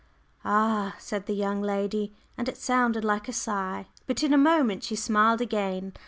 "Ah," 0.43 0.95
said 0.97 1.27
the 1.27 1.35
young 1.35 1.61
lady, 1.61 2.11
and 2.35 2.49
it 2.49 2.57
sounded 2.57 3.05
like 3.05 3.27
a 3.27 3.31
sigh. 3.33 3.85
But 4.07 4.23
in 4.23 4.33
a 4.33 4.35
moment 4.35 4.81
she 4.83 4.95
smiled 4.95 5.41
again. 5.41 5.93